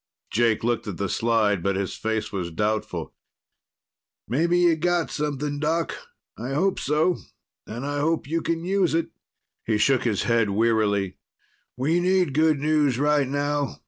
[0.31, 3.13] Jake looked at the slide, but his face was doubtful.
[4.27, 5.95] "Maybe you've got something, Doc.
[6.39, 7.19] I hope so.
[7.67, 9.11] And I hope you can use it."
[9.63, 11.17] He shook his head wearily.
[11.77, 13.75] "We need good news right now.